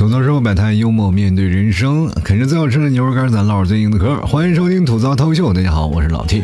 [0.00, 4.16] 吐槽生活百态，幽默面对人生，啃着最好吃的牛肉干，咱唠最硬的嗑。
[4.22, 6.42] 欢迎收听吐槽脱秀，大家好，我是老 T。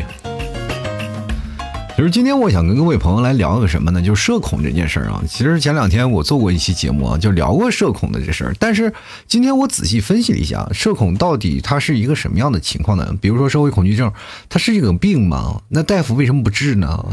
[1.97, 3.99] 就是今天我想跟各位朋友来聊个什么呢？
[3.99, 5.23] 就是社恐这件事儿啊。
[5.27, 8.55] 其实前两天我做过一期节目啊，就聊过社恐的这事儿。
[8.59, 8.93] 但是
[9.25, 13.11] 今天我仔细分析了一下，社恐到底它是一个什么样的情况呢？
[13.19, 14.13] 比如说社会恐惧症，
[14.47, 15.59] 它是一种病吗？
[15.69, 17.03] 那大夫为什么不治呢？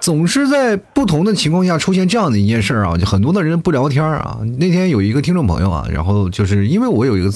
[0.00, 4.40] 总是在不同的情况下出现这样的一件事儿啊，就很多的人不聊天啊。
[4.58, 7.30] 那天有一个听众朋友啊，然后就是因为我有一个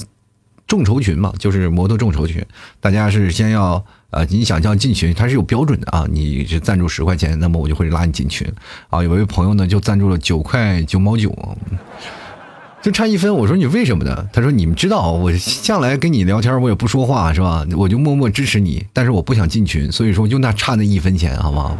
[0.67, 2.43] 众筹群嘛，就是摩托众筹群，
[2.79, 8.51] 大家是先要呃，你想要进群，它是有标准的啊，你是赞助十块钱，那么我就会拉你进群
[8.89, 9.03] 啊。
[9.03, 11.31] 有一位朋友呢就赞助了九块九毛九，
[12.81, 13.31] 就差一分。
[13.31, 14.27] 我说你为什么呢？
[14.33, 17.63] 他说你们知道，我向来跟你聊天我也不说话是吧？
[17.77, 21.77] 我就默默支持你，但是我不想进群，所以说就那差那一分钱，好不好？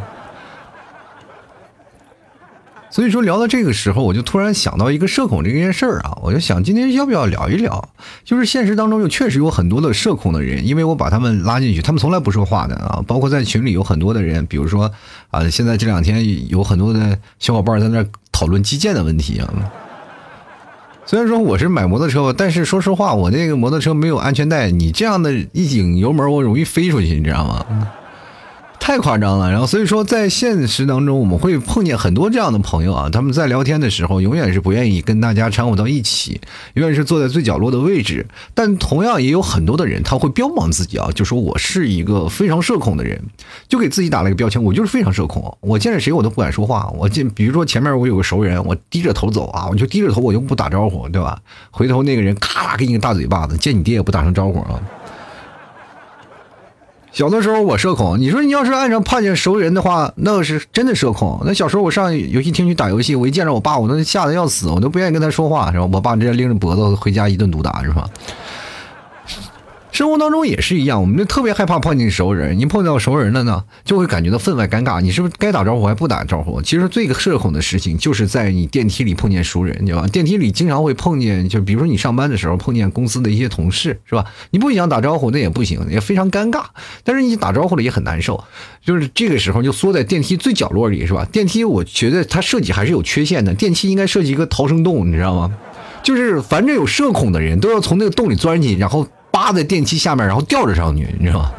[2.95, 7.89] 所以说聊到这个时候，我就突然想到一个社恐这件事儿啊，我就想今天要不要聊一聊？
[8.23, 14.89] 就是现实当中就确实有很多的社恐的人，因为我把他们拉进去，他们从来不说话的啊，包括在群里有很多的人，比如说
[15.29, 19.53] 啊，现在这两天有很多的小伙伴在那讨论基建的问题啊。
[21.05, 27.65] 虽然说我是买摩托车吧，但是说实话，我那个摩托车没有安全带，你这样的一拧油门，我容易飞出去，你知道吗？
[28.85, 36.39] 太夸张了，然后所以说在现实当中，我们会碰见很多这样的朋友啊，他们在聊天的时候，永远是不愿意跟大家掺和到一起，
[36.75, 38.27] 永远是坐在最角落的位置。
[38.53, 43.19] 但同样也有很多的人，他会标榜自己啊，就说我是一个非常社恐的人，
[43.67, 45.57] 就给自己打了一个标签，我就是非常社恐。
[45.61, 51.39] 我见着谁我都不敢说话，我见比如说前面我有个熟人，我低着头走啊，我就低着头，我就不打招呼，对吧？
[51.71, 54.79] 回头那个人咔啦给你个大嘴巴子，见你爹也不打声招呼啊。
[57.15, 61.41] 小的时候我社恐，你说你要是按照碰见熟人的话，那是真的社恐。
[61.45, 65.87] 那小时候我上游戏厅去打游戏，我一见着我爸，我都吓得要死，我都不愿意跟他说话，是吧？
[65.93, 68.09] 我爸直接拎着脖子回家一顿毒打，是吧？
[69.95, 72.59] 生活当中也是一样，我们就特别害怕碰见熟人。
[72.59, 74.99] 你碰到熟人了呢，就会感觉到分外尴尬。
[74.99, 76.61] 你是不是该打招呼还不打招呼？
[76.61, 80.07] 其实最社恐的事情就是在你电梯里碰见熟人，你知道吧？
[80.09, 84.25] 电梯里经常会碰见，就比如说你上班的时候碰见公司的一些同事，是吧？
[84.51, 86.65] 你不想打招呼那也不行，也非常尴尬。
[87.05, 88.43] 但是你打招呼了也很难受，
[88.83, 91.25] 就是这个时候就缩在电梯最角落里，是吧？
[91.31, 95.55] 电梯我觉得它设计还是有缺陷的，电梯应该设计一个逃生洞，你知道吗？
[96.03, 99.07] 就是凡是有社恐的人都要从那个洞里钻进去，然后。
[99.35, 101.51] 扒在电梯下面，然后吊着上去，你知道吗？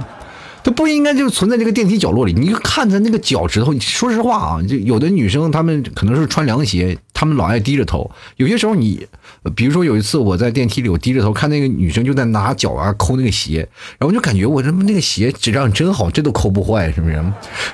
[0.64, 2.32] 它不应该就存在这个电梯角落里。
[2.32, 3.78] 你就看它那个脚趾头。
[3.78, 8.10] 说实话啊，就有的女生她们可能是穿凉鞋，她们老爱低着头。
[8.36, 9.06] 有些时候你，
[9.54, 13.58] 比如说有一次我在电梯里，我低着头看那个女生就在拿脚啊抠那个鞋，
[13.98, 17.22] 然后我就感觉我他妈那个鞋质量真好，这都抠不坏，是不是？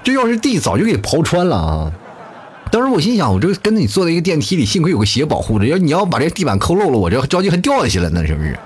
[0.03, 1.93] 这要是地早就给刨穿了啊！
[2.71, 8.59] 当时我心想，我这跟着你坐在一个电梯里，幸亏有个鞋保护着，要你要把这地板抠漏了，我这着急还掉下去了呢，是不是？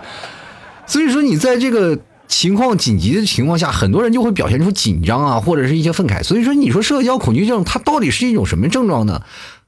[0.86, 1.98] 所以说，你在这个
[2.28, 6.22] 情况紧急的情况下，很多人就会表现出紧张啊，或者是一些愤慨。
[6.22, 9.22] 所以说，你说社交恐惧症它到底是一种什么症状呢？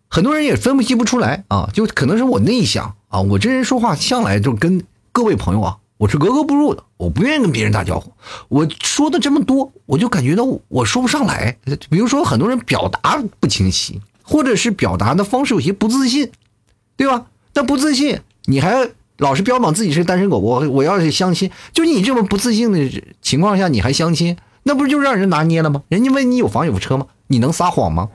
[0.09, 8.13] 很多人也分析不出来啊，就可能是我内向啊，我这人说话向来就跟各位朋友啊，我是格格不入的，我不愿意跟别人打招呼。
[8.49, 11.57] 我说的这么多，我就感觉到我说不上来。
[11.91, 16.31] 比如说，很多人表达不清晰，或者是表达的方式有些不自信，
[16.97, 17.27] 对吧？
[17.55, 18.89] 那不自信，你还。
[19.19, 25.83] 老是标榜自己是单身狗，我我要是相亲，就你这么不自信的情况下，你还相亲，那不就让人拿捏了吗？
[25.89, 27.07] 人家问你有房有车吗？
[27.27, 28.09] 你能撒谎吗？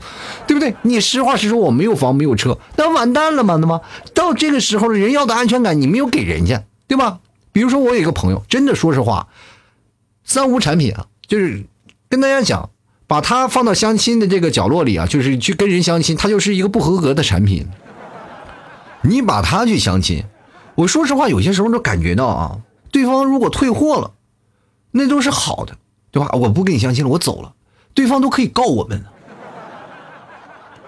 [0.47, 0.75] 对不对？
[0.81, 3.57] 你实话实说，我没有房没有车，那完蛋了吗？
[3.57, 3.81] 那么
[4.13, 7.19] 到这个时候了，人要的安全感你没有给人家，对吧？
[7.51, 9.27] 比如说我有一个朋友，真的说实话，
[10.23, 11.65] 三无产品啊，就是
[12.09, 12.69] 跟大家讲，
[13.05, 17.67] 把他放到相亲的这个角落里啊，就是去跟人相亲，他就是一个不合格的产品。
[19.01, 20.23] 你把他去相亲。
[20.75, 22.59] 我说实话，有些时候都感觉到啊，
[22.91, 24.11] 对方如果退货了，
[24.91, 25.77] 那都是好的，
[26.11, 26.29] 对吧？
[26.33, 27.53] 我不跟你相亲了，我走了，
[27.93, 29.03] 对方都可以告我们，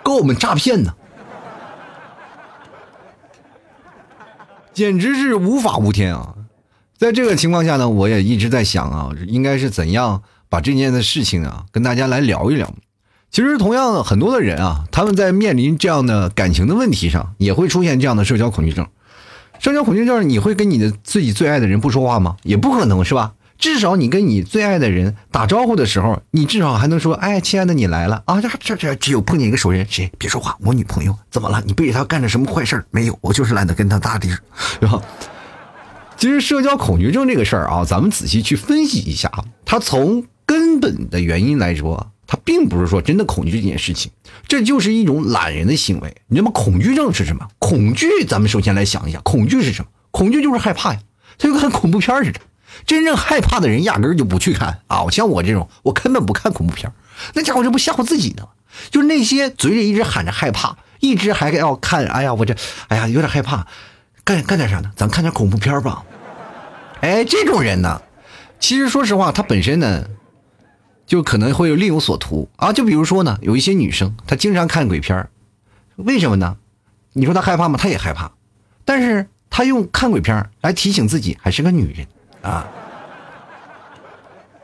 [0.03, 0.95] 告我们诈骗呢，
[4.73, 6.33] 简直是无法无天啊！
[6.97, 12.73] 在这个情况下呢，我也一直在想啊，应该是怎样把这件的事情啊跟大家来聊一聊。
[13.29, 18.87] 其实，同样很多的人啊，他们在面临这样的感情的问题上，也会出现这样的社交恐惧症。
[19.65, 22.37] 社交恐惧症，你会跟你的自己最爱的人不说话吗？
[22.43, 23.33] 也不可能是吧？
[23.57, 30.55] 至少你跟你最爱的人打招呼的时候，你至少还能说：“哎，亲爱的，你来了啊！”这这这，只有碰见一个熟人，谁别说话？
[30.61, 31.63] 我女朋友怎么了？
[31.65, 34.29] 你背着她干了什么坏事没有，我就是懒得跟她搭理，
[34.79, 35.01] 对吧？
[36.15, 44.11] 其实社交恐惧症这个事儿啊，咱们仔细去分析一下啊，它从根本的原因来说，他并不是说真的恐惧这件事情，
[44.47, 46.15] 这就是一种懒人的行为。
[46.27, 47.47] 你那么恐惧症是什么？
[47.59, 49.89] 恐惧，咱们首先来想一下，恐惧是什么？
[50.11, 50.99] 恐惧就是害怕呀，
[51.37, 52.39] 它就跟恐怖片似的。
[52.85, 55.05] 真正害怕的人压根儿就不去看啊！
[55.09, 56.91] 像我这种，我根本不看恐怖片
[57.33, 58.43] 那家伙这不吓唬自己呢？
[58.91, 62.53] 就是那些嘴里一直喊着害怕，一直还要看，哎呀，我这，
[62.89, 63.65] 哎呀，有点害怕，
[64.25, 64.91] 干干点啥呢？
[64.97, 66.03] 咱看点恐怖片吧。
[66.99, 68.01] 哎，这种人呢，
[68.59, 70.05] 其实说实话，他本身呢，
[71.05, 72.73] 就可能会有另有所图啊。
[72.73, 75.27] 就比如说呢，有一些女生，她经常看鬼片
[75.95, 76.57] 为什么呢？
[77.13, 77.77] 你说她害怕吗？
[77.81, 78.31] 她也害怕，
[78.83, 82.07] 但是她用看鬼片来提醒自己还是个女人
[82.41, 82.67] 啊。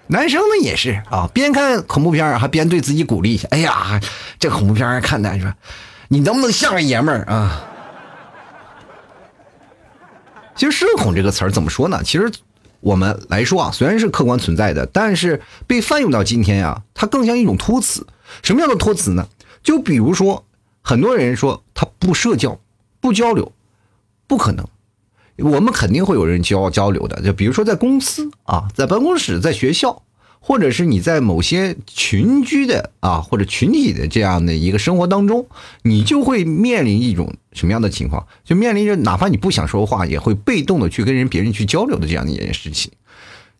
[0.08, 3.48] 男生呢也是啊，边看恐怖片还边对自己鼓励一下。
[3.52, 4.00] 哎呀，
[4.38, 5.54] 这恐怖片看的你说，
[6.10, 7.64] 你能不能像个爷们儿啊？
[10.54, 12.04] 其实“社恐”这个词儿怎么说呢？
[12.04, 12.30] 其实
[12.82, 18.06] 我们来说啊，虽然是客观存在的，但是被泛用到今天呀，它更像一种托词。
[18.44, 19.28] 什么样的托词呢？
[19.64, 20.46] 就比如说，
[20.82, 22.60] 很多人说他不社交、
[23.00, 23.52] 不交流，
[24.28, 24.68] 不可能。
[25.38, 30.02] 我们肯定会有人交交流的，就比如说在公司啊，在办公室，在学校，
[30.44, 35.48] 或者是你在某些群居的啊或者群体的这样的一个生活当中，
[35.84, 38.28] 你就会面临一种什么样的情况？
[38.44, 42.92] 就面临着哪怕你不想说话，也会被动的去跟人别人去交流的这样的一件事情。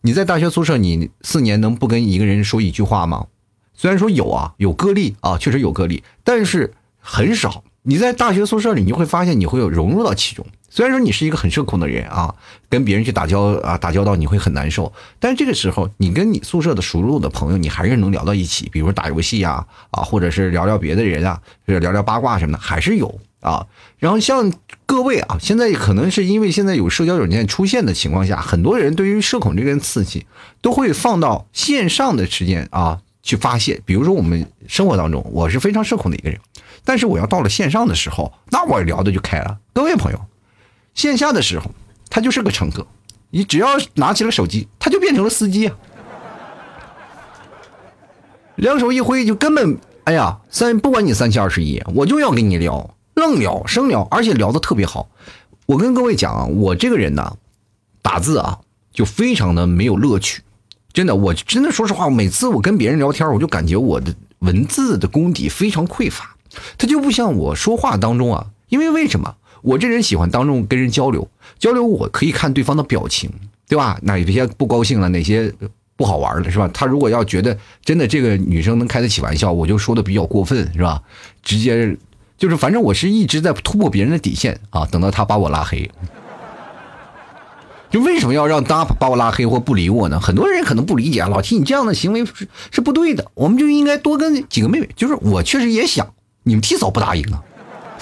[0.02, 3.28] 你在大学宿舍，你四年能不跟一个人说一句话吗？
[3.74, 7.62] 虽然说有啊，有个例啊，确实有个例，但是很少。
[7.84, 10.44] 你在大学宿舍里，你就会发现你会有融入到其中。
[10.74, 12.34] 虽然说你是一个很社恐的人啊，
[12.70, 14.90] 跟别人去打交啊打交道你会很难受，
[15.20, 23.66] 但是这个时候你跟你宿舍的熟络的朋友，你还是能聊到一起，比如说打游戏呀啊，或者是聊聊别的人啊，或者聊聊八卦什么的，还是有啊。
[23.98, 24.50] 然后像
[24.86, 30.24] 各位啊，现在可能是因为现在有社交软件出现的情况下，很多人对于社恐这个刺激
[30.62, 33.82] 都会放到线上的时间啊去发泄。
[33.84, 36.40] 比如说我们生活当中，我是非常社恐的一个人，
[36.82, 39.58] 但是我要到了线上的时候，那我聊的就开了。
[39.74, 40.18] 各位朋友。
[40.94, 41.70] 线下的时候，
[42.10, 42.86] 他就是个乘客，
[43.30, 45.76] 你只要拿起了手机，他就变成了司机啊！
[48.56, 55.08] 两手一挥，就根本哎呀，三不管你三七二十一，我就要跟你聊，愣聊生聊，而且聊的特别好。
[55.66, 57.36] 我跟各位讲啊，我这个人呢，
[58.02, 58.58] 打字啊，
[58.92, 60.42] 就非常的没有乐趣，
[60.92, 66.36] 真的，我真的说实话，每次我跟别人聊天，我就感觉我的文字的功底非常匮乏，
[66.76, 69.36] 他就不像我说话当中啊，因为为什么？
[69.62, 71.26] 我这人喜欢当众跟人交流，
[71.58, 73.30] 交流我可以看对方的表情，
[73.68, 73.98] 对吧？
[74.02, 75.52] 哪些不高兴了，哪些
[75.96, 76.68] 不好玩了，是吧？
[76.74, 81.00] 他如果要觉得真的这个女生能开得起玩笑，我就说的比较过分，是吧？
[81.42, 81.96] 直接
[82.36, 85.90] 就是反正我是一直在突破别人的底线啊，等到他把我拉黑。
[87.88, 90.18] 就为什么要让他把我拉黑或不理我呢？
[90.18, 94.88] 很多人可能不理解啊，老提你这样的行为是是不对的，我们就应该多跟几个妹妹。
[94.96, 97.44] 就是我确实也想，你们提早不答应啊。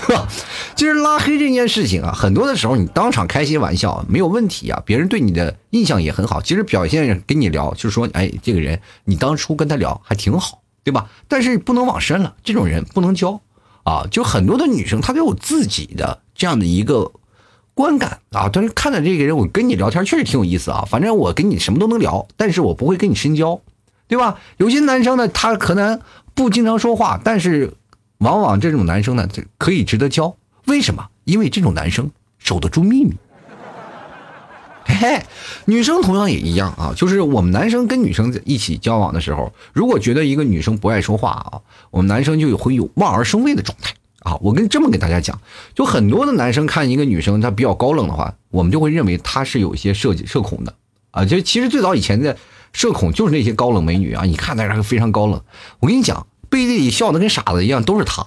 [0.77, 6.41] 其实拉黑这件事情啊，很多的时候你当场开些玩笑没有问题啊，别人对你的印象也很好。
[6.41, 11.09] 其实表现跟你聊，就是说，哎，这个人你当初跟他聊还挺好，对吧？
[11.29, 13.41] 但是不能往深了，这种人不能交
[13.85, 14.07] 啊。
[14.11, 17.13] 就很多的女生她都有自己的这样的一个
[17.75, 20.85] 观感啊，但是看到这个人，我跟你聊天确实挺有意思啊。
[20.89, 23.61] 反正我跟你什么都能聊，但是我不会跟你深交，
[24.09, 24.39] 对吧？
[24.57, 26.01] 有些男生呢，他可能
[26.35, 27.75] 不经常说话，但是。
[28.21, 30.35] 往往这种男生呢，这可以值得交。
[30.67, 31.09] 为什么？
[31.25, 33.15] 因为这种男生守得住秘密。
[34.85, 35.23] 嘿 嘿，
[35.65, 36.93] 女生同样也一样啊。
[36.95, 44.37] 就是我们男生跟女生在一起交往的时候，如果觉得一个女生不爱说话啊，我们男生就会有望而生畏的状态啊。
[44.43, 45.41] 我跟这么给大家讲，
[45.75, 50.75] 就很多的男生看一个女生她比较高冷的话，我们就会认为她是有一些社社恐的
[51.11, 51.25] 啊。
[51.25, 52.37] 就其实最早以前的
[52.73, 55.43] 社恐就是那些高冷美女啊，你看她非常高冷。
[55.81, 56.27] 我跟你讲。
[56.51, 58.27] 背地里笑的跟傻子一样，都是他。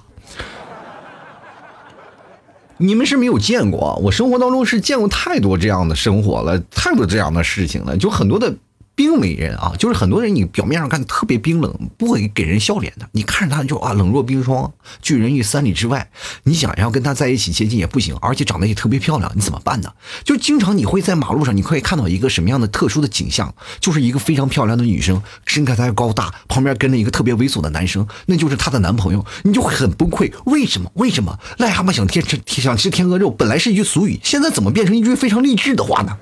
[2.77, 8.56] 你们是没有见过，我生活当中是见过太多这样的生活了，太多这样的事情了，就很多的。
[8.96, 13.10] 冰美人啊，就是很多人你表面上看特别冰冷，不会给人笑脸的。
[13.12, 14.72] 你看着他就啊冷若冰霜，
[15.02, 16.08] 拒人于三里之外。
[16.44, 19.92] 你想要跟他在一起接近也不行，而且长得也特别漂亮，你怎么办呢？
[20.24, 30.32] 就经常你会在马路上，你可以看到一个什么样的特殊的景象，就是一个非常漂亮的女生，身材高大，旁边跟着一个特别猥琐的男生，那就是她的男朋友，你就会很崩溃。
[30.46, 30.92] 为什么？
[30.94, 31.40] 为什么？
[31.58, 36.16] 癞蛤蟆想天吃想吃天鹅肉，本来是一句俗语，现在怎么变成一句非常励志的话呢？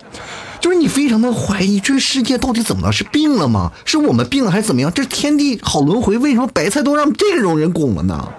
[0.61, 2.91] 就是你非常的怀疑，这个世界到底怎么了？
[2.91, 3.73] 是病了吗？
[3.83, 4.93] 是我们病了还是怎么样？
[4.93, 8.31] 这天地好轮回，为什么白菜都让这种人拱了呢？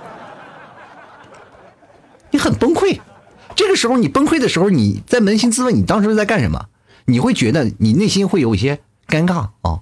[2.30, 3.00] 你很崩溃，
[3.54, 6.66] 这个时候你崩溃的时候，你在扪心自问，你当时在干什么？
[7.06, 9.80] 你会觉得你内心会有一些尴尬啊？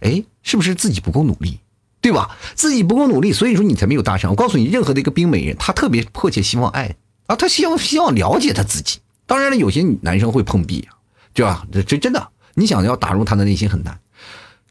[0.00, 1.58] 哎，是不是自己不够努力？
[2.00, 2.36] 对吧？
[2.54, 4.28] 自己不够努力，所以说你才没有搭讪。
[4.30, 6.96] 我告诉你，任何的一个冰美人，她特别迫切希望爱
[7.26, 9.00] 啊，她希望希望了解她自己。
[9.26, 10.88] 当然了，有些男生会碰壁，
[11.34, 11.66] 对吧？
[11.72, 13.98] 这这真的，你想要打入她的内心很难。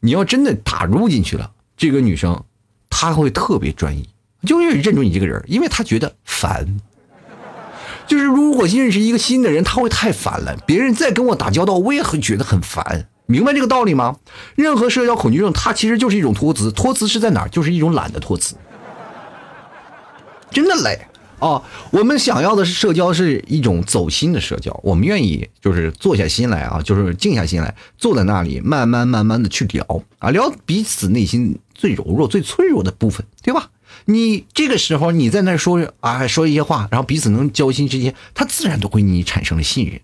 [0.00, 2.44] 你要真的打入进去了，这个女生
[2.90, 4.08] 她会特别专一，
[4.46, 6.80] 就愿意认准你这个人，因为她觉得烦。
[8.06, 10.56] 就是如果认识一个新的人，他会太烦了。
[10.66, 13.08] 别人再跟我打交道，我也会觉得很烦。
[13.26, 14.16] 明白这个道理吗？
[14.56, 16.70] 任何社交恐惧症，它其实就是一种托词。
[16.72, 17.46] 托词是在哪？
[17.46, 18.56] 就是一种懒的托词。
[20.50, 21.00] 真的累
[21.42, 21.60] 啊！
[21.90, 24.78] 我们想要的是社交，是一种走心的社交。
[24.84, 29.84] 我们愿意就是坐下心来啊，就是静下心来，坐在那里，慢慢慢慢的去聊
[30.20, 33.70] 啊，聊彼此内心最柔弱、最脆弱的部分，对吧？
[34.04, 40.00] 你这个时候你在那说啊说一些话，然后彼此能交心之间，他自然都会你产生了信任。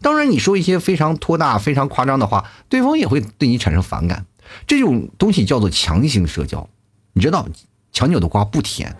[0.00, 4.26] 当然你说一些非常拖大、非常夸张的话，对方也会对你产生反感。
[4.66, 6.68] 这种东西叫做强行社交，
[7.12, 7.48] 你知道，
[7.92, 8.94] 强扭的瓜不甜。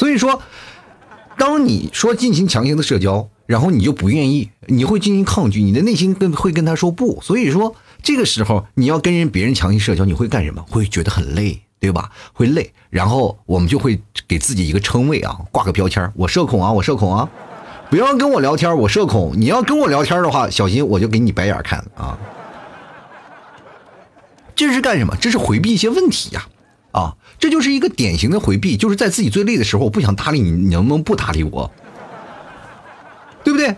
[0.00, 0.40] 所以说，
[1.36, 7.20] 当你说进行强行的社交，然后你就不愿意，你会进行抗拒，你的内心跟会跟他说不。
[7.20, 10.64] 所以说，这个时候你要跟人别人强行社交，你会干什么？
[10.70, 11.60] 会觉得很累。
[11.78, 12.10] 对吧？
[12.34, 17.30] 会累，然后我们就会给自己一个称谓啊，挂个标签我社恐啊，我社恐啊，
[17.90, 19.32] 不要跟我聊天我社恐。
[19.34, 22.18] 你要跟我聊天的话，小心我就给你白眼看啊。
[24.54, 25.16] 这是干什么？
[25.18, 26.46] 这是回避一些问题呀，
[27.40, 31.68] 这就是一个典型的回避，就是在自己最累的时候，我不想搭理你，你能不能不搭理我？
[33.42, 33.74] 对不对？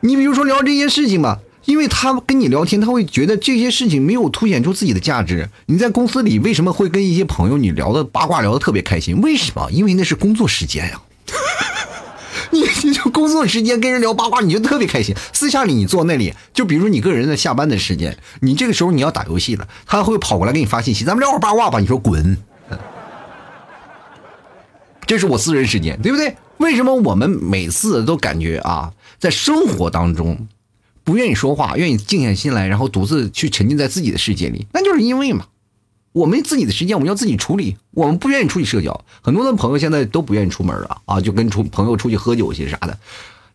[0.00, 1.40] 你比如说聊这些事情吧。
[1.64, 5.48] 因为他跟你聊天，他会觉得这些事情没有凸显出自己的价值。
[5.66, 9.20] 你在公司里为什么会跟一些朋友你聊的八卦聊的特别开心？
[9.20, 9.70] 为什么？
[9.70, 11.00] 因为那是工作时间呀。
[12.50, 15.14] 你你就工作时间跟人聊八卦，你就特别开心。
[15.32, 21.78] 私下里你坐那里，就比如你个人的下班的时间，你这个时候你要打游戏了，他会跑过来给你发信息，咱们聊会八卦吧。
[21.78, 22.36] 你说滚，
[25.06, 26.36] 这是我私人时间，对不对？
[26.58, 30.46] 为什么我们每次都感觉啊，在生活当中？
[31.04, 35.46] 不愿意说话，愿意静下心来，然后独自去沉浸在自己的世界里，那就是因为嘛，
[36.12, 39.04] 我们自己的时间我们要自己处理，我们不愿意出去社交。
[39.20, 42.96] 很多的朋友现在都不愿意出门了啊，就跟出朋友出去喝酒去啥的。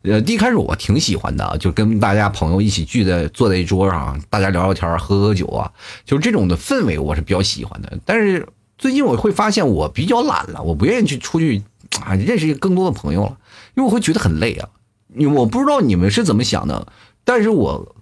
[0.01, 5.71] 呃，第一开始我挺喜欢的，就跟大家朋友一起聚在坐在一桌上，大家聊聊天，喝喝酒啊，
[6.03, 7.97] 就是这种的氛围我是比较喜欢的。
[8.03, 8.45] 但是
[8.77, 11.63] 最近我会发现我比较懒了，我不愿意去出去
[12.01, 13.37] 啊认识更多的朋友了，
[13.75, 14.69] 因为我会觉得很累啊。
[15.33, 16.87] 我不知道你们是怎么想的。
[17.23, 17.95] 但是我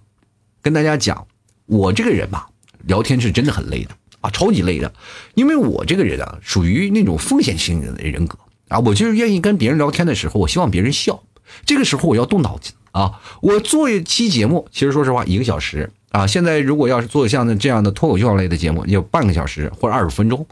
[0.60, 1.26] 跟大家讲，
[1.64, 2.48] 我这个人吧，
[2.84, 3.90] 聊天是真的很累的
[4.20, 4.92] 啊，超级累的。
[5.34, 11.22] 因为我这个人啊，属于那种风险型的人格啊，我就是愿意跟别人聊天的时候，我希望别人笑。
[11.64, 13.20] 这个时候我要动脑筋啊。
[13.40, 16.26] 我做一期节目，其实说实话，一个小时啊。
[16.26, 20.46] 现在如果要是做像这样的脱口秀类的节目，要半个小时或者二十分钟。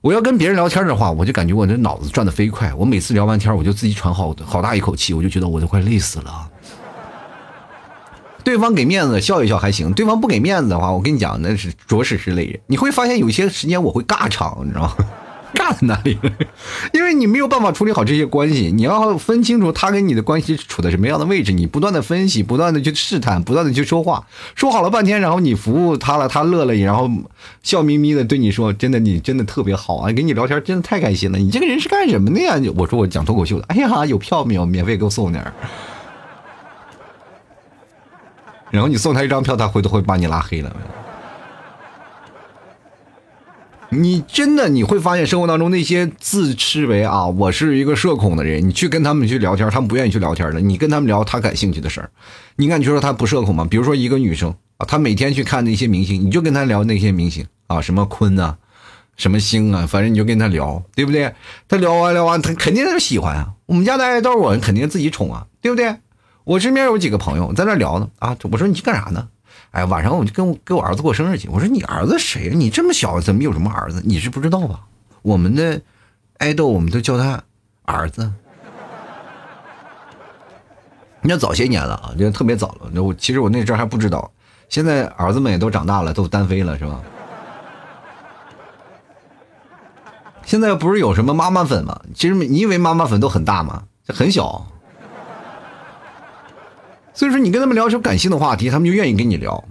[0.00, 2.72] 我要跟别人聊天的话，我就感觉我这脑子转的飞快。
[2.74, 6.50] 我每次聊完天，我就自己喘好好大一口气，我就觉得我都快累死了。
[8.42, 12.60] 对方给面子笑一笑还行，对方不给面子的话，我跟你讲那是着实是累人。
[12.66, 14.96] 你会发现有些时间我会尬场，你知道吗？
[15.54, 16.18] 尬在哪里？
[16.92, 27.08] 因为你没有办法处理好这些关系，你要分清楚他跟你的关系处在什么样的位置，你不断的分析，不断的去试探，不断的去说话，说好了半天，然后你服务他了，他乐了，然后
[27.62, 32.58] 笑眯眯的对你说：“真的，你真的特别好啊，跟你聊天真的太开心了。”你这个人是干什么的呀？
[32.76, 33.64] 我说我讲脱口秀的。
[33.68, 34.66] 哎呀，有票没有？
[34.66, 35.52] 免费给我送点儿。
[38.70, 40.74] 然后你送他一张票，他回头会把你拉黑了。
[44.02, 50.60] 你真的你会发现，生活当中那些自视为啊我是一个社恐的人，你去跟他们去聊天，他们不愿意去聊天的。
[50.60, 52.10] 你跟他们聊他感兴趣的事儿，
[52.56, 53.66] 你敢去说他不社恐吗？
[53.68, 58.56] 比如说一个女生啊，她每天去看那些明星，你就跟她聊那些明星啊，什么坤啊，
[59.16, 61.32] 什么星啊，反正你就跟她聊，对不对？
[61.68, 63.52] 她聊完聊完，她肯定是喜欢啊。
[63.66, 65.96] 我们家的爱豆，我肯定自己宠啊，对不对？
[66.44, 68.36] 我身边有几个朋友在那聊呢啊！
[68.50, 69.28] 我说你去干啥呢？
[69.74, 71.48] 哎，晚上我就跟我给我儿子过生日去。
[71.48, 72.52] 我说你儿子谁呀？
[72.54, 74.00] 你这么小怎么有什么儿子？
[74.04, 74.80] 你是不知道吧？
[75.22, 75.80] 我们的
[76.38, 77.42] 爱豆我们都叫他
[77.84, 78.32] 儿子。
[81.22, 82.88] 那早些年了啊，就特别早了。
[82.92, 84.30] 那我其实我那阵还不知道。
[84.68, 87.00] 现在儿子们也都长大了，都单飞了，是吧？
[90.44, 92.00] 现在不是有什么妈妈粉吗？
[92.14, 93.82] 其实你以为妈妈粉都很大吗？
[94.06, 94.68] 很小。
[97.14, 99.64] 所以说，你跟他们聊什么感性的话题，他们就愿意跟你聊。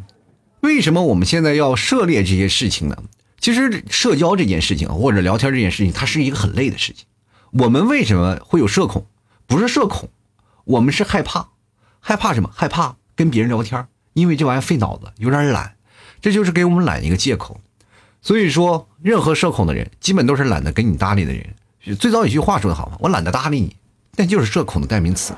[0.61, 2.97] 为什么我们现在要涉猎这些事情呢？
[3.39, 7.05] 其实社交这件事情或者聊天这件事情，它是一个很累的事情。
[7.51, 9.05] 我们为什么会有社恐？
[9.45, 10.09] 不是社恐，
[10.63, 11.49] 我们是害怕，
[11.99, 12.49] 害怕什么？
[12.55, 15.75] 害怕跟别人聊天，因为这玩意儿费脑子，有点懒，
[16.21, 17.59] 这就是给我们懒一个借口。
[18.21, 21.53] 所以说，任何社恐的人，基本都是懒得跟你搭理的人。
[21.99, 23.75] 最早有句话说的好嘛，我懒得搭理你，
[24.15, 25.33] 那就是社恐的代名词。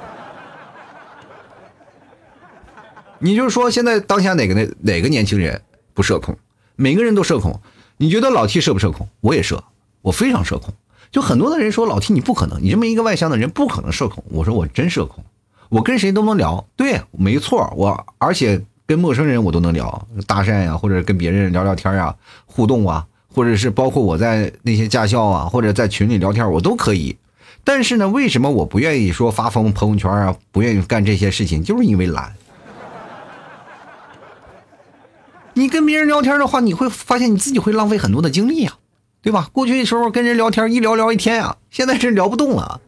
[3.20, 5.62] 你就是说现在当下哪个哪哪个年轻人
[5.94, 6.38] 不社恐？
[6.76, 7.60] 每个人都社恐。
[7.98, 9.08] 你觉得老 T 社不社恐？
[9.22, 9.64] 我也社，
[10.02, 10.74] 我非常社恐。
[11.12, 14.24] 就很多的人说老 T 你不可能，你这么一个外向的人不可能社恐。
[14.30, 15.24] 我说我真社恐，
[15.70, 16.66] 我跟谁都能聊。
[16.76, 18.62] 对，没错，我而且。
[18.88, 23.04] 跟陌生人我都能聊搭讪呀，或者跟别人聊聊天啊，互动啊，
[23.34, 27.18] 或者是包括我在那些驾校啊，或者在群里聊天，我都可以。
[27.64, 32.32] 但是呢，为什么我不愿意说发疯朋友圈啊，不愿意干这些事情，就是因为懒。
[35.56, 38.74] 你跟别人聊天的话，你会发现你自己会浪费很多的精力呀，
[39.22, 39.50] 对吧？
[39.52, 42.82] 过去的时候跟人聊天一聊聊一天啊，现在是聊不动了。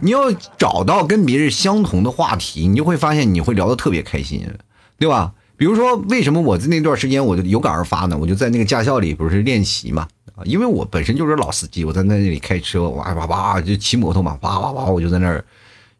[0.00, 4.48] 你要找到跟别人相同的话题，你就会发现你会聊得特别开心，
[4.96, 5.32] 对吧？
[5.56, 8.16] 比如说，为什么我在那段时间我就有感而发呢？
[8.16, 10.06] 我就在那个驾校里不是练习嘛，
[10.44, 15.44] 因为我本身就是老司机，我在那里开车，哇哇哇就骑摩托嘛，哇哇哇，我就在那儿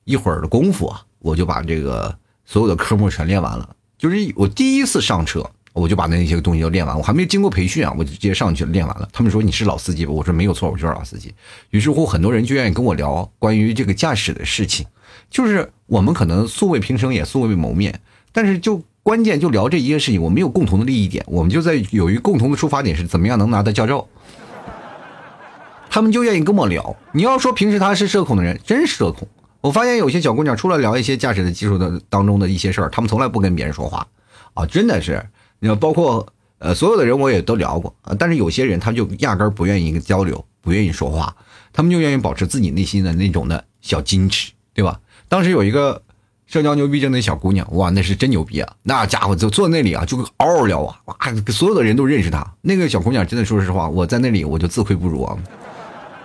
[0.05, 2.17] 一会儿的功夫啊，我就把这个
[2.49, 3.77] 所有的科目全练完了。
[3.99, 5.49] 就是我第一次上车。
[5.75, 9.09] 我就把那些东西都练完，我还没经过培训啊，我就直接上去练完了。
[9.13, 10.11] 他们说你是老司机吧？
[10.11, 11.33] 我说没有错，我就是老司机。
[11.71, 14.85] 于是乎，很多人就愿意跟我聊关于这个驾驶的事情。
[15.31, 18.01] 就是我们可能素未平生，也素未谋面，
[18.33, 24.05] 但是就关键就聊这一件事情，我们有共同的利益点，我们就在有一共同的出发点是怎么样能拿到驾照。
[25.89, 26.97] 他们就愿意跟我聊。
[27.13, 29.29] 你要说平时他是社恐的人，真社恐。
[29.69, 34.07] 我发现有些小姑娘除了聊一些驾驶的技术的当中的一些事儿，她们从来不跟别人说话
[34.55, 35.23] 啊，真的是。
[35.59, 36.27] 你要包括
[36.59, 41.37] 呃所有的人我也都聊过啊，但是有些人他就压根儿不愿意交流，不愿意说话，
[41.71, 44.99] 他们就愿意保持自己内心的那种的小矜持，对吧？
[45.29, 46.01] 当时有一个
[46.47, 48.73] 社交牛逼症的小姑娘，哇，那是真牛逼啊！
[48.85, 51.17] 那家伙就坐那里啊，就嗷嗷聊啊，哇，
[51.49, 52.55] 所有的人都认识她。
[52.63, 55.37] 那个小姑娘真的说实话，我在那里我就自愧不如啊，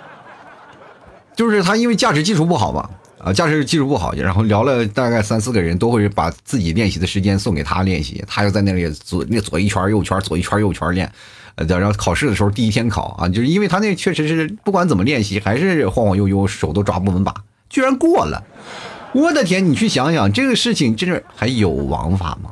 [1.35, 2.89] 就是她因为驾驶技术不好嘛。
[3.23, 11.09] 啊，驾驶技术不好，然后聊了大概三四个人，都会把自己练习的时间送给他练习，他又在那里左那左一圈右圈左一圈右圈练，
[11.55, 17.33] 然后考试的时候第一天考啊，就是因为他那确实是不管怎么练习，还是晃晃悠悠，手都抓不稳把，
[17.69, 18.43] 居然过了！
[19.13, 22.49] 我的天，你去想想这个事情，真是还有王法吗？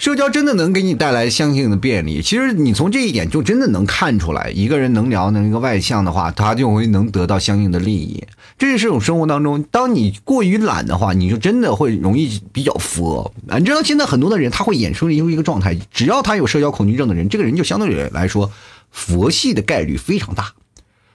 [0.00, 2.22] 社交真的能给你带来相应的便利。
[2.22, 8.24] 其实你从这一点就真的能看出来，一个人能聊能一个外向的话，他就会能得到相应的利益。
[8.56, 13.30] 这是种生活当中，当你过于懒的话，你就真的会容易比较佛。
[13.58, 18.50] 你知道现在很多的人他会衍生出一个状态，只要他有社交恐惧症的人，这个人就相对来说
[18.90, 20.54] 佛系的概率非常大，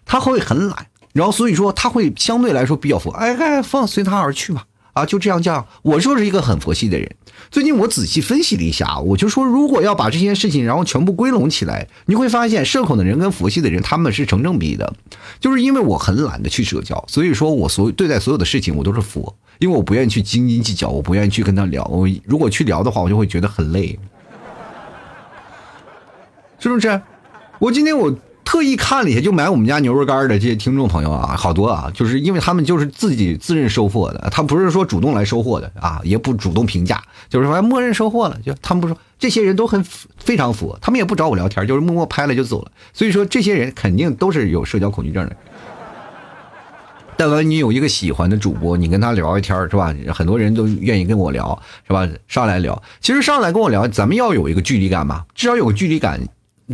[0.06, 4.68] 他会很懒，然后所以说他会相对来说比较佛，哎哎，放随他而去吧。
[4.96, 7.16] 啊，就这样样，我就是一个很佛系的人。
[7.52, 14.94] 最近我仔细分析了一下，我就说，如果要把这些事情然后全部归拢起来，你会发现，社恐的人跟佛系的人他们是成正比的。
[15.42, 21.84] 就是因为我很懒得去社交，所以说我所对待所有的事情我都是佛，因为我不愿意去斤斤计较，我不愿意去跟他聊。
[21.92, 24.00] 我如果去聊的话，我就会觉得很累，
[26.58, 27.02] 是不是？
[27.60, 28.18] 我今天我。
[28.46, 39.84] 特意看了一下，就买我们家牛肉干的这些听众朋友啊，好多啊，就是因为他们就是自己自认收货的，他不是说主动来收货的啊，也不主动评价，就是说默认收货了，就他们不说，这些人都很
[40.18, 42.72] 非常佛，他们也不找我聊天，就是默默拍了就走了。
[42.94, 45.36] 所以说，这些人肯定都是有社交恐惧症的。
[47.18, 49.94] 但凡你有一个喜欢的主播，你跟他聊一天是吧？
[50.14, 52.08] 很多人都愿意跟我聊是吧？
[52.28, 56.22] 上来聊，其实上来跟我聊，咱们要有一个距离感嘛，至少有个距离感。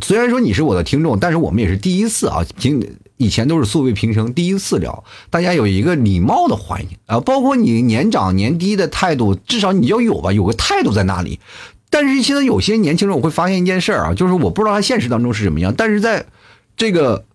[0.01, 11.41] 虽然说你是我的听众，但是我们也是第一次啊，平以前都是素未平生，第一次聊，大家有一个礼貌的欢迎啊，包括你年长年低的态度，至少你要有吧，有个态度在那里。
[11.89, 16.25] 但是现在有些年轻人，我会发现一件事儿啊，就是我不知道他现实当中是什么样，但是在
[16.77, 17.25] 这个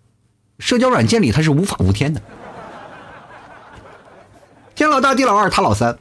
[0.59, 2.23] 社交软件里他是无法无天的，
[4.75, 5.99] 天老大地老二他老三。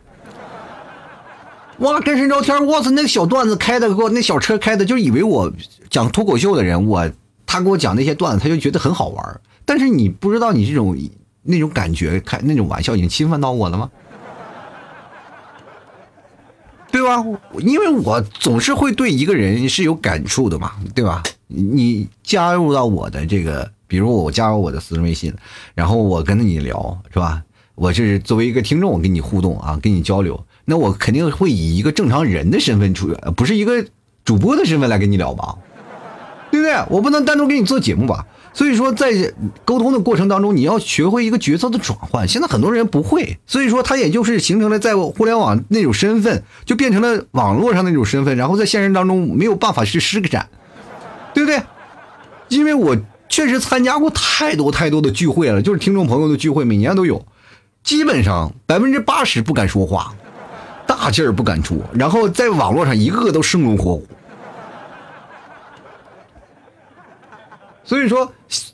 [1.79, 2.65] 哇，跟谁聊天？
[2.65, 5.51] 我操，那个小段子开的，给我那小车开的，就以为我
[5.89, 7.09] 讲脱口秀的人，我
[7.45, 9.41] 他给我讲那些段子，他就觉得很好玩。
[9.65, 10.97] 但是你不知道，你这种
[11.43, 13.89] 那种感觉，开那种玩笑已经侵犯到我了吗？
[16.91, 17.21] 对吧？
[17.59, 21.21] 因为我总是会对一个人是有感触的嘛，对吧？
[21.47, 25.33] 你加入到我的这个，比如我加入我的私人微信，
[25.73, 27.43] 然后我跟你聊，是吧？
[27.75, 30.41] 我就是作为一个听众，我跟你互动啊，跟你交流。
[30.65, 33.85] 那我肯定会以一个正常人的身份出，不是一个
[34.23, 35.55] 主播的身份来跟你聊吧，
[36.51, 36.75] 对不对？
[36.89, 38.25] 我不能单独给你做节目吧？
[38.53, 39.33] 所以说，在
[39.65, 42.25] 沟通的过程当中，你要学会一个角色的转换。
[42.25, 50.47] 现在很多人不会，所以说他也就是形成了在互联网那种身份，就变成了网络上那种身份，然后在现实当中没有办法去施展，
[51.33, 51.61] 对不对？
[52.47, 52.95] 因为我
[53.27, 57.25] 确实参加过太多太多的聚会了，就是听众朋友的聚会，每年都有，
[57.83, 60.15] 基本上百分之八十不敢说话，
[60.97, 64.07] 大劲儿不敢出，然后在网络上一个个都生龙活虎。
[67.83, 68.33] 所以说，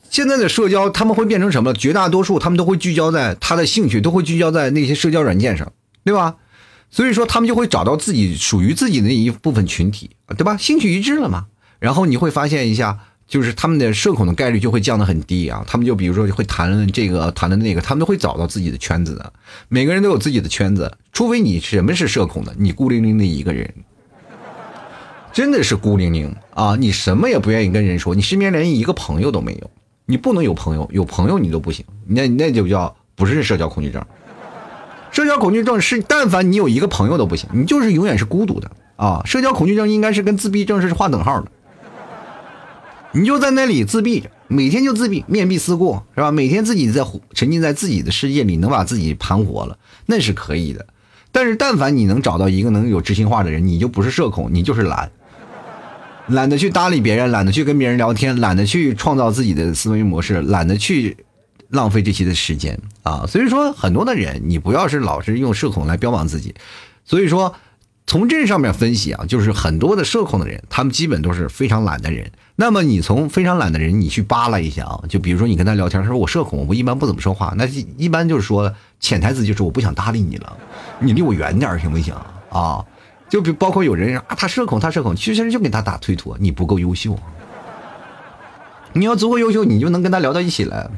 [0.09, 1.73] 现在的社交他们会变成什么？
[1.73, 5.73] 绝大多数他们都会聚焦在他的兴趣，都会聚焦在那些社交软件上，
[6.05, 6.35] 对吧？
[6.91, 10.55] 所以说，他们就会找到自己属于自己的一部分群体，对吧？
[10.57, 11.47] 兴趣一致了嘛？
[11.79, 12.99] 然后你会发现一下，
[13.31, 15.63] 就是他们的社恐的概率就会降得很低啊。
[15.65, 19.31] 他们就比如说会谈论这个，谈论那个，他们都会找到自己的圈子的。
[19.69, 23.73] 每个人都有自己的圈子，除非你什么是社恐的，你孤零零的一个人。
[25.31, 26.75] 真的是孤零零啊！
[26.75, 29.71] 你什么也不愿意跟人说，你身边连一个朋友都没有，
[30.05, 34.05] 你不能有朋友，有朋友你都不行，那那就叫不是社交恐惧症。
[35.09, 39.21] 社交恐惧症是，但凡你有一个朋友都不行，你就是永远是孤独的啊！
[39.23, 41.49] 社交恐惧症应该是跟自闭症是划等号的。
[43.13, 46.31] 你就在那里自闭着，每天就自闭，面壁思过，是吧？
[46.31, 50.87] 每天自己在沉浸在自己的世界里，能把自己盘活了，那是可以的。
[51.31, 55.11] 但是，但凡你能找到一个能有知心话的人，你就不是社恐，你就是懒。
[56.27, 61.17] 懒得去搭理别人，懒得去跟别人聊天，懒得去创造自己的思维模式，懒得去
[61.69, 63.25] 浪费这些的时间啊！
[63.27, 66.53] 所以说，很多的人，你不要是老是用社恐来标榜自己。
[67.03, 67.53] 所以说，
[68.11, 72.29] 从这上面分析啊，就是很多的社恐的人，他们基本都是非常懒的人。
[72.57, 78.69] 那么，你从非常懒的人，你去扒拉一下啊，就比如说你跟他聊天，他说我社恐，我一般不怎么说话，那一般就是说
[78.99, 80.57] 潜台词就是我不想搭理你了，
[80.99, 82.13] 你离我远点行不行
[82.49, 82.85] 啊？
[83.29, 87.17] 就比包括有人啊，他社恐，他社恐，其实就给他打推脱，你不够优秀。
[88.91, 90.89] 你要足够优秀，你就能跟他聊到一起来。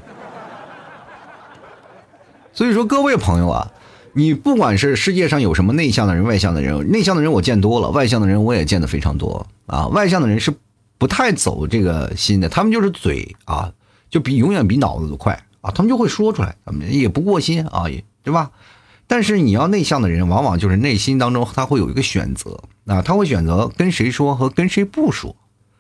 [2.54, 3.72] 所以说，各位朋友啊，
[4.16, 9.88] 你不管是世界上有什么内向的人、外向的人，内向的人我见多了，外向的人我也见的非常多啊。
[9.88, 10.54] 外向的人是
[11.00, 13.74] 不太走这个心的，他们就是嘴啊，
[14.12, 16.56] 就比永远比脑子都快啊，他们就会说出来，
[16.90, 18.52] 也不过心啊，也对吧？
[19.08, 25.36] 但是你要内向的人，往往就是内心当中他会有一个选择啊，他会选择跟谁说和跟谁不说，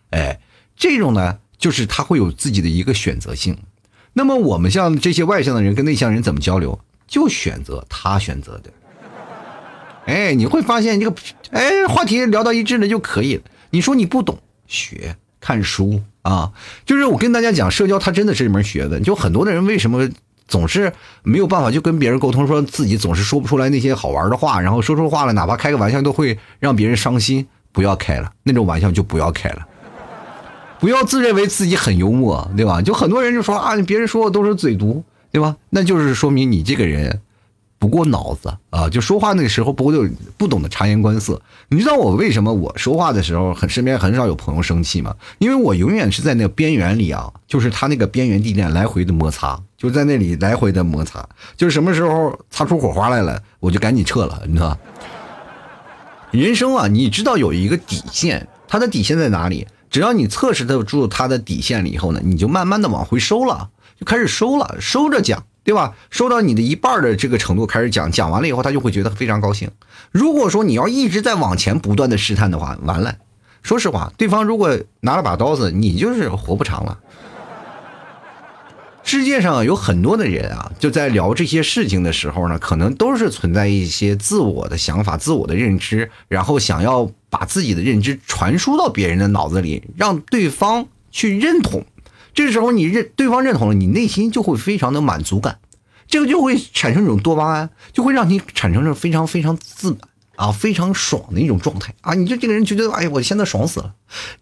[0.09, 0.39] 哎，
[0.75, 3.57] 这种呢，就是他会有自己的一个选择性。
[4.13, 6.79] 那么我们像这些外向的人跟内向人怎么交流？
[7.13, 8.71] 就选择他选择的。
[10.07, 11.15] 哎，你会发现这个，
[11.51, 13.43] 哎，话题聊到一致了就可以了。
[13.69, 16.51] 你说你不懂，学看书啊，
[16.87, 19.03] 就是我跟大家讲，社交它真的是一门学问。
[19.03, 20.09] 就很多的人为什么？
[20.47, 27.45] 总是没有办法就跟别人沟通，说自己总是说不出来那些好玩的话，然后说出话了，哪怕开个玩笑都会让别人伤心。
[27.71, 29.67] 不要开了，那种玩笑就不要开了。
[30.79, 32.81] 不要自认为自己很幽默，对吧？
[32.81, 35.57] 就很多人就说啊，别人说的都是嘴毒，对吧？
[35.71, 37.19] 那就是说明你这个人。
[37.79, 41.41] 不过脑子啊，就说话那个时候不会不懂得察言观色。
[41.67, 45.13] 你知道我为什么我说话的时候很身边很少有朋友生气吗？
[45.37, 51.27] 因为我永远是在那个边缘里啊，就是他那个边缘地带来回的摩擦，就在那里来回的摩擦。
[51.57, 54.77] 就是什么时候擦出火花来了，我就赶紧撤了，你知道
[56.31, 59.67] 人生啊，你知道有一个底线，它的底线在哪里？
[59.89, 63.69] 只要你测试得住它的底线了以后呢，你就慢慢的往回收了，
[64.03, 65.43] 开始收了，收着讲。
[65.65, 65.95] 对吧？
[66.09, 69.71] 收到你的一半的这个程度开始讲，讲完了以后，他就会觉得非常高兴。
[70.11, 73.15] 如果说你要一直在往前不断的试探的话，完了，
[73.61, 76.99] 说实话，对方如果拿了把刀子，你就是活不长了。
[79.03, 91.85] 世界上有很多的人啊，就在聊这些事情的时候呢，可能都是存在一些自我的想法、自我的认知，然后想要把自己的认知传输到别人的脑子里，让对方去认同。
[92.33, 95.59] 这时候你认对方认同了，你内心就会非常的满足感，
[96.07, 99.99] 这个就会产生一种多巴胺，就会让你产生着非常非常自满
[100.35, 102.13] 啊，非常爽的一种状态啊！
[102.15, 103.93] 你就这个人觉得，哎呀，我现在爽死了，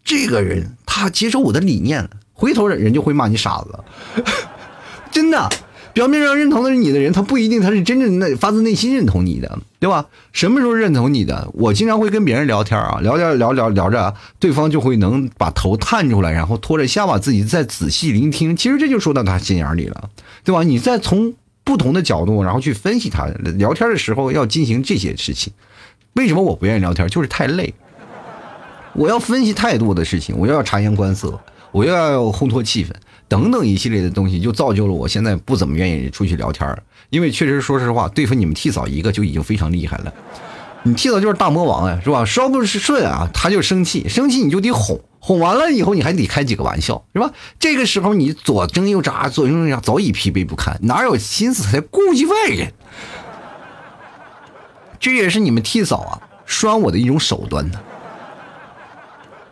[0.03, 4.23] 这个人他接受我的理念了，回头人就会骂你傻子，
[5.11, 5.49] 真的。
[5.93, 10.05] 表面上认同的是你的人，他不一定他是真正内发自内心认同你的，对吧？
[10.31, 11.49] 什么时候认同你的？
[11.53, 18.55] 我经常会跟别人聊天啊，聊聊聊聊聊着，对方就会能把头探出来，然后拖着下巴自己再仔细聆听。
[18.55, 20.09] 其实这就说到他心眼里了，
[20.43, 20.63] 对吧？
[20.63, 23.27] 你再从不同的角度，然后去分析他。
[23.57, 25.53] 聊天的时候要进行这些事情。
[26.13, 27.07] 为什么我不愿意聊天？
[27.07, 27.73] 就是太累。
[28.93, 31.39] 我要分析太多的事情，我又要察言观色，
[31.71, 32.89] 我又要烘托气氛。
[33.31, 40.13] 等等一系列的东西，就造就了我现在不怎么愿意出去聊天儿，因为确实说实话，对付你们替嫂一个就已经非常厉害了。
[40.83, 42.25] 你替嫂就是大魔王啊，是吧？
[42.25, 47.31] 稍不顺啊，他就生气，生气你就得哄，哄完了以后，你还得开几个玩笑，是吧？
[47.57, 52.73] 这个时候你左争右扎，左争右扎，早已疲惫不堪，哪有心思来顾及外人？
[54.99, 57.79] 这也是你们替嫂啊拴我的一种手段呢。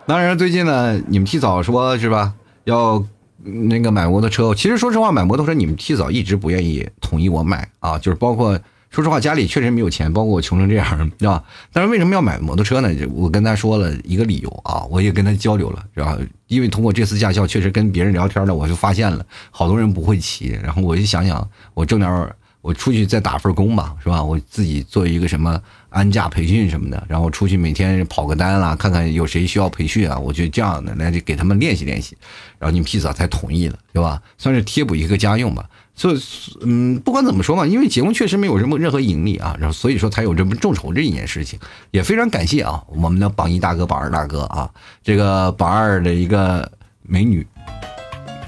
[0.06, 2.34] 当然，最近呢，你们替嫂说是吧，
[2.66, 3.02] 要
[3.44, 4.54] 那个买摩托车。
[4.54, 8.60] 其实说实话，买摩托车你们提早一直不愿意同意我买啊，就是包括。
[8.92, 11.44] 说实话，家里确实没有钱，包括我穷成这样，是吧？
[11.72, 12.90] 但是为什么要买摩托车呢？
[13.14, 16.18] 我跟他说了一个理由啊，我也跟他交流了，是吧？
[16.48, 20.60] 因为通过这次驾校，确实跟别人聊天呢，我就发现了好多人不会骑。
[20.64, 22.28] 然后我就想想，我挣点，
[22.62, 24.24] 我出去再打份工吧，是吧？
[24.24, 30.18] 我自己做一个什么安驾培训什么的，然后出去每天跑个单啦，看看有谁需要培训啊？
[30.18, 32.16] 我就这样的来给他们练习练习。
[32.58, 34.22] 然后你们披萨才同意了，对吧？
[34.38, 35.68] 算是贴补一个家用吧。
[35.96, 36.22] 所以，
[36.62, 41.60] 嗯，不管怎么说嘛，因为节目确实没有什么任何盈利啊，然后所以说才有这么众筹这一件事情，
[41.92, 44.70] 也非常感谢啊，我们的榜一大哥、榜二大哥啊，
[45.04, 46.72] 这个榜二的一个
[47.02, 47.46] 美女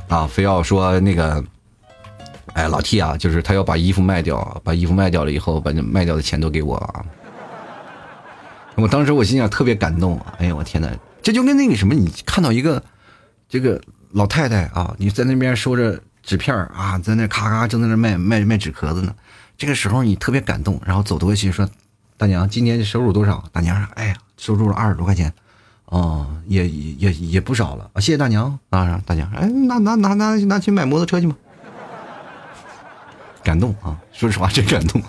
[0.07, 1.43] 啊，非要说那个，
[2.53, 7.03] 哎，老 T 啊，就是他要把衣服卖掉，把衣服卖掉了以后，把卖掉的钱都给我啊。
[8.81, 10.89] 我当时我心想特别感动，哎呀，我天哪，
[11.21, 12.83] 这就跟那个什么，你看到一个
[13.47, 16.01] 这个老太太啊，你在那边收着。
[16.23, 19.11] 纸片啊，在那咔咔正在那卖卖卖纸壳子呢，
[19.57, 21.67] 这个时候你特别感动，然后走过去说
[22.15, 25.33] ：“大娘，今天收入多少？”大娘说：“哎呀，收入了二十多块钱，
[25.85, 31.35] 哦，也也也不少了啊，谢谢大娘啊。”大娘，哎，拿拿拿拿拿去买摩托车去吧？
[33.43, 35.01] 感动啊，说实话真感动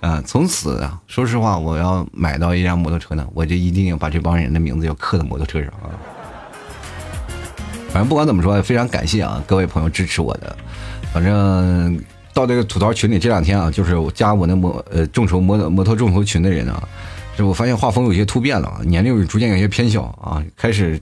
[0.00, 0.22] 啊！
[0.26, 5.92] 从此啊，说实话，我要买到一辆摩托车呢，我就一定要把这帮人的名字要刻在摩托车上啊。
[7.90, 10.56] 反正不管怎么说，非常感谢啊，各位朋友支持我的。
[11.12, 16.82] 反正到这个吐槽群里这两天啊，就是我加我那摩呃众筹摩摩托众筹群的人啊，
[17.36, 20.98] 这我发现画风有些突变了，年龄逐渐有些偏小啊，开始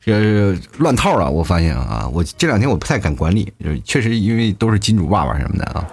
[0.00, 1.30] 这乱套了。
[1.30, 5.86] 我发现啊，我这两天我不太敢管理，就是确实因为都是金主爸爸什么的啊。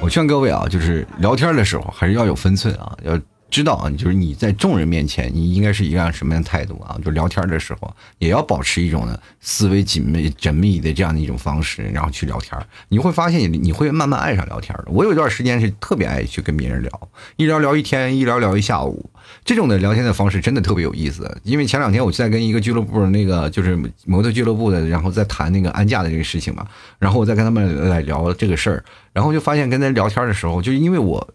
[0.00, 3.18] 我劝各位啊，就是聊天的时候还是要有分寸啊，要。
[3.50, 6.98] 知道啊，就是你在众人面前，你应该是一个什么样的态度啊？
[7.02, 12.58] 就聊天的时候，也要保持一种呢思维紧密、缜密的这样的一种方式，然后去聊天。
[12.88, 14.84] 你会发现，你你会慢慢爱上聊天的。
[14.88, 19.10] 我有一段时间是特别爱去跟别人聊，一聊聊一天，一聊聊一下午。
[19.44, 21.34] 这种的聊天的方式真的特别有意思。
[21.42, 26.66] 因为前两天我在跟一个俱乐部那个就是摩托俱乐部的，然后在谈那个安驾的这个事情嘛，
[26.98, 28.84] 然后我在跟他们来聊这个事儿，
[29.14, 31.26] 然后就发现跟他聊天的时候，就因为我。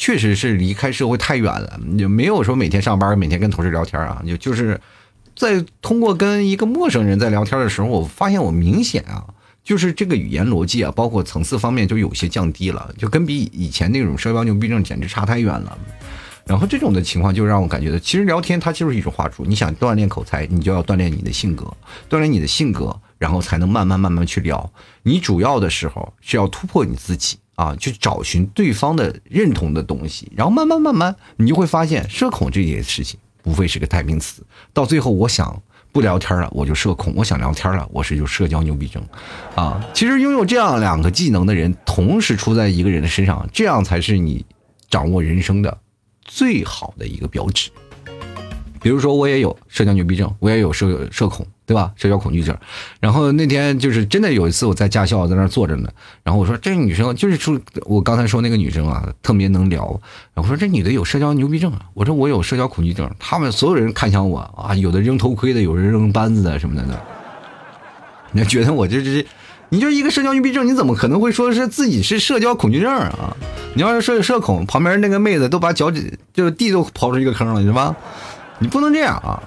[0.00, 4.80] 确实是离开社会太远了，就没有说每天上班，每天跟同事聊天啊，就就是
[5.34, 9.26] 在通过跟一个陌生人在聊天的时候，我发现我明显啊，
[9.64, 15.76] 就是这个语言逻辑啊，包括层次方面就有些降低了，就跟比以前那种社交牛逼症简直差太远了。
[16.46, 21.66] 然后这种的情况就让我感觉到，其实聊天它就是一种话术，你想锻炼口才，你就要锻炼你的性格，
[22.08, 24.72] 锻炼你的性格，然后才能慢慢慢慢去聊。
[25.02, 27.36] 你主要的时候是要突破你自己。
[27.58, 34.44] 啊，去找寻对方的认同的东西，然后慢慢慢慢，你就会发现社恐这件事情无非是个代名词。
[34.72, 39.02] 到最后，我想不聊天了，我就社恐；我想聊天了，我是就社交牛逼症。
[39.56, 44.46] 啊，其实拥有这样两个技能的人同时出在一个人的身上，这样才是你
[44.88, 45.78] 掌握人生的
[46.22, 47.70] 最好的一个标志。
[48.88, 51.46] 比如说，我也有社交牛逼症，我也有社社恐。
[51.68, 51.92] 对吧？
[51.96, 52.56] 社交恐惧症。
[52.98, 55.90] 然后那天就是真的有一次，我在驾校在那坐着呢。
[56.22, 60.00] 然后我说：“这女生就是出我刚才说那个女生啊，特别能聊。”
[60.32, 66.98] 我说：“这女的有社交牛逼症啊！”我说：“我有社交恐惧症。”他们所有人看向我啊，有的扔头盔的，有人扔扳子的什么的呢。
[68.32, 69.26] 你觉得我这这，
[69.68, 73.36] 你就一个社交牛逼症，你怎么可能会说是自己是社交恐惧症啊？
[73.74, 77.94] 你要是社社恐，旁边那个妹子都把脚趾就地都刨出一个坑了，是吧？
[78.58, 79.42] 你不能这样啊！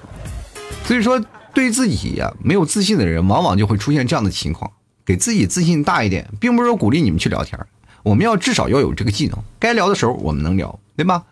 [0.84, 1.22] 所以说。
[1.54, 4.72] 对自己呀没有自信的人，往往就会出现这样的情况。
[5.04, 7.60] 给自己自信大一点，并不是说鼓励你们去聊天
[8.02, 9.38] 我们要至少要有这个技能。
[9.58, 11.24] 该聊的时候我们能聊，对吗？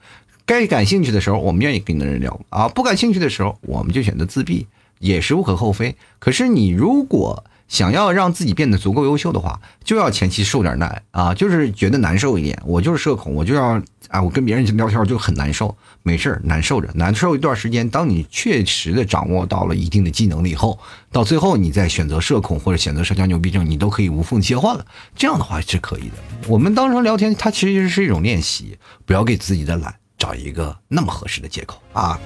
[0.44, 2.68] 该感兴趣的时候我们愿意跟人聊啊。
[2.68, 4.66] 不感兴趣的时候，我们就选择自闭，
[4.98, 5.96] 也是无可厚非。
[6.18, 12.60] 可是你如果想要让自己变得足够优秀的话，就要前期受点难啊，就是觉得难受一点。
[12.66, 15.74] 我就是社恐，我就要啊，我跟别人聊天就很难受。
[16.02, 17.88] 没事儿难受着，难受一段时间。
[17.88, 20.78] 当你确实的掌握到了一定的技能了以后，
[21.12, 24.84] 到最后你再选择社恐或者选择社交牛逼症，你都可以无缝切换了。
[25.14, 26.14] 这样的话是可以的。
[26.48, 32.18] 我们当成聊天，它其实是一种练习，不要给自己的懒找一个那么合适的借口啊。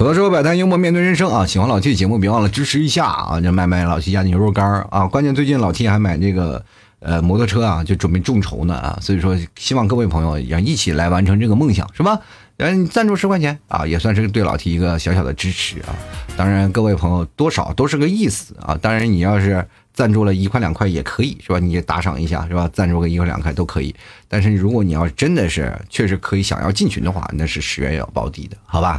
[0.00, 1.44] 有的时候摆摊幽默面对人生啊！
[1.44, 3.38] 喜欢老 T 的节目，别忘了支持一下啊！
[3.38, 5.06] 就卖卖老 T 家的牛肉干啊！
[5.06, 6.64] 关键最近老 T 还买这个
[7.00, 8.98] 呃摩托车啊，就准备众筹呢啊！
[9.02, 12.18] 所以说希望各位朋友也一起来完成这个梦想，是吧？
[12.56, 15.92] 嗯，赞助十块钱啊，也算是对老 T 一个小小的支持啊。
[16.34, 18.74] 当然，各位朋友多少都是个意思啊。
[18.80, 21.58] 当然，你要是赞助了一块两块也可以，是吧？
[21.58, 22.66] 你也打赏一下，是吧？
[22.72, 23.94] 赞助个一块两块都可以。
[24.28, 28.98] 但是，如果你要真的是确实可以想要进群的话，那是十元也要包底的，好吧？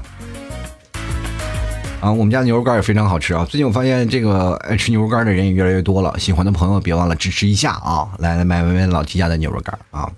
[2.02, 3.46] 啊，我们家牛肉干也非常好吃啊！
[3.48, 8.10] 最近我发现这个爱吃牛肉干的人也越来越多了，喜欢的朋友别忘了支持一下啊！
[8.18, 10.12] 来来买买买老 T 家的牛肉干啊！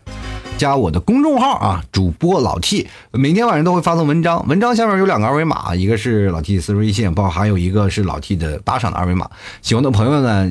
[0.58, 9.30] 加我的公众号啊，主播老 T，每天晚上都会发送文章，文章下面有两个二维码，一个是老 T 私人微信，包括还有一个是老 T 的打赏的二维码。
[9.62, 10.50] 喜欢的朋友呢，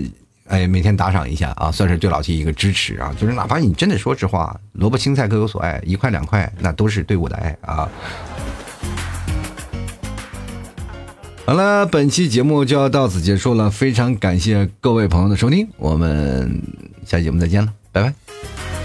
[0.48, 3.10] 哎，每天打赏一下啊，算是对老 T 一个支持啊！
[3.18, 7.88] 就是哪怕你真的说实话，萝卜青菜各有所爱，一块两块那都是对我的爱啊！
[11.44, 16.62] 好了，本期节目就要到此结束了，非常感谢各位朋友的收听，我们
[17.04, 18.81] 下期节目再见了，拜拜。